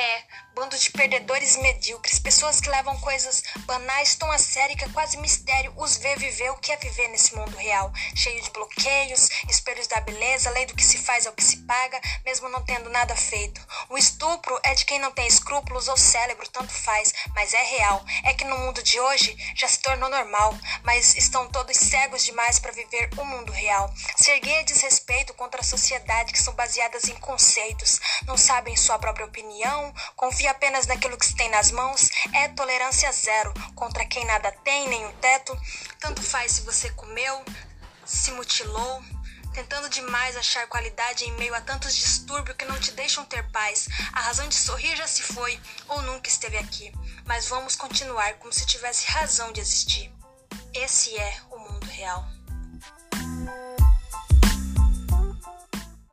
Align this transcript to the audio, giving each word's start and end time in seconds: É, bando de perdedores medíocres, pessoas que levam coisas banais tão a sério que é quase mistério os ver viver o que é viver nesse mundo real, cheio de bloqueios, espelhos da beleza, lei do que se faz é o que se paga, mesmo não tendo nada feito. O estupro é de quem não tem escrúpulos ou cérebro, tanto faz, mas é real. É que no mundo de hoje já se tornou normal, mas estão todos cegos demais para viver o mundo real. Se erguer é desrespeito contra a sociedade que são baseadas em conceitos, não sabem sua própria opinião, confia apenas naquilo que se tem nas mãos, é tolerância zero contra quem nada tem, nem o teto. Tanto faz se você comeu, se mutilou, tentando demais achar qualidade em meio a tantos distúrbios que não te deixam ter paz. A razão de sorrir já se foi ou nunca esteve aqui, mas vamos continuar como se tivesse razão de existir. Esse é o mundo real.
É, 0.00 0.22
bando 0.54 0.78
de 0.78 0.92
perdedores 0.92 1.56
medíocres, 1.56 2.20
pessoas 2.20 2.60
que 2.60 2.70
levam 2.70 2.96
coisas 3.00 3.42
banais 3.66 4.14
tão 4.14 4.30
a 4.30 4.38
sério 4.38 4.76
que 4.76 4.84
é 4.84 4.88
quase 4.90 5.16
mistério 5.16 5.72
os 5.76 5.96
ver 5.96 6.16
viver 6.16 6.50
o 6.50 6.56
que 6.56 6.70
é 6.70 6.76
viver 6.76 7.08
nesse 7.08 7.34
mundo 7.34 7.56
real, 7.56 7.92
cheio 8.14 8.40
de 8.40 8.50
bloqueios, 8.50 9.28
espelhos 9.48 9.88
da 9.88 10.00
beleza, 10.00 10.50
lei 10.50 10.66
do 10.66 10.76
que 10.76 10.84
se 10.84 10.98
faz 10.98 11.26
é 11.26 11.30
o 11.30 11.32
que 11.32 11.42
se 11.42 11.57
paga, 11.68 12.00
mesmo 12.24 12.48
não 12.48 12.64
tendo 12.64 12.88
nada 12.88 13.14
feito. 13.14 13.60
O 13.90 13.98
estupro 13.98 14.58
é 14.64 14.74
de 14.74 14.86
quem 14.86 14.98
não 14.98 15.12
tem 15.12 15.26
escrúpulos 15.26 15.86
ou 15.86 15.96
cérebro, 15.98 16.48
tanto 16.48 16.72
faz, 16.72 17.12
mas 17.34 17.52
é 17.52 17.62
real. 17.62 18.02
É 18.24 18.32
que 18.32 18.44
no 18.44 18.58
mundo 18.58 18.82
de 18.82 18.98
hoje 18.98 19.36
já 19.54 19.68
se 19.68 19.80
tornou 19.80 20.08
normal, 20.08 20.56
mas 20.82 21.14
estão 21.14 21.46
todos 21.48 21.76
cegos 21.76 22.24
demais 22.24 22.58
para 22.58 22.72
viver 22.72 23.10
o 23.18 23.24
mundo 23.24 23.52
real. 23.52 23.92
Se 24.16 24.30
erguer 24.30 24.60
é 24.60 24.64
desrespeito 24.64 25.34
contra 25.34 25.60
a 25.60 25.64
sociedade 25.64 26.32
que 26.32 26.40
são 26.40 26.54
baseadas 26.54 27.04
em 27.04 27.16
conceitos, 27.16 28.00
não 28.26 28.38
sabem 28.38 28.74
sua 28.74 28.98
própria 28.98 29.26
opinião, 29.26 29.94
confia 30.16 30.52
apenas 30.52 30.86
naquilo 30.86 31.18
que 31.18 31.26
se 31.26 31.36
tem 31.36 31.50
nas 31.50 31.70
mãos, 31.70 32.08
é 32.32 32.48
tolerância 32.48 33.12
zero 33.12 33.52
contra 33.74 34.06
quem 34.06 34.24
nada 34.24 34.50
tem, 34.64 34.88
nem 34.88 35.04
o 35.04 35.12
teto. 35.14 35.58
Tanto 36.00 36.22
faz 36.22 36.52
se 36.52 36.62
você 36.62 36.88
comeu, 36.90 37.44
se 38.06 38.30
mutilou, 38.32 39.02
tentando 39.58 39.88
demais 39.88 40.36
achar 40.36 40.68
qualidade 40.68 41.24
em 41.24 41.32
meio 41.32 41.52
a 41.52 41.60
tantos 41.60 41.92
distúrbios 41.92 42.56
que 42.56 42.64
não 42.64 42.78
te 42.78 42.92
deixam 42.92 43.24
ter 43.24 43.42
paz. 43.50 43.88
A 44.12 44.20
razão 44.20 44.46
de 44.46 44.54
sorrir 44.54 44.94
já 44.94 45.04
se 45.04 45.20
foi 45.20 45.60
ou 45.88 46.00
nunca 46.02 46.28
esteve 46.28 46.56
aqui, 46.56 46.92
mas 47.26 47.48
vamos 47.48 47.74
continuar 47.74 48.34
como 48.34 48.52
se 48.52 48.64
tivesse 48.64 49.10
razão 49.10 49.50
de 49.50 49.60
existir. 49.60 50.12
Esse 50.72 51.18
é 51.18 51.40
o 51.50 51.58
mundo 51.58 51.86
real. 51.86 52.37